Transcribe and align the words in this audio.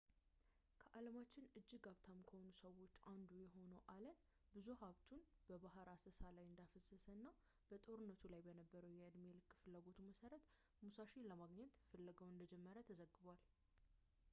ከዓለማችን 0.81 1.49
እጅግ 1.59 1.83
ሀብታም 1.89 2.21
ከሆኑት 2.29 2.55
ሰዎች 2.63 2.93
አንዱ 3.11 3.29
የሆነው 3.41 3.81
አለን 3.93 4.17
ብዙ 4.55 4.67
ሀብቱን 4.81 5.21
በባህር 5.49 5.89
አሰሳ 5.95 6.19
ላይ 6.37 6.45
እንዳፈሰሰ 6.51 7.05
እና 7.17 7.27
በጦርነቱ 7.71 8.23
ላይ 8.33 8.43
በነበረው 8.49 8.95
የዕድሜ 9.01 9.27
ልክ 9.37 9.53
ፍላጎቱ 9.63 9.99
መሰረት 10.09 10.47
ሙሳሺን 10.87 11.29
ለማግኘት 11.33 11.75
ፍለጋውን 11.93 12.33
እንደጀመረ 12.35 12.87
ተዘግቧል 12.91 13.41